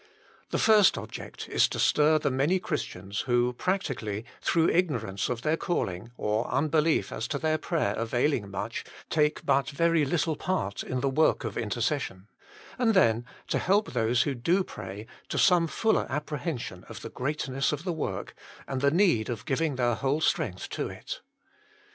[0.49, 5.57] The first object is to stir the many Christians who practically, through ignorance of their
[5.57, 11.01] calling, or unbelief as to their prayer availing much, take but very little part in
[11.01, 12.27] the work of intercession;
[12.79, 17.71] and then to help those who do pray to some fuller apprehension of the greatness
[17.71, 18.33] of the work,
[18.67, 21.21] and the need of giving their whole strength to it.